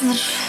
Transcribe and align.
Save 0.00 0.47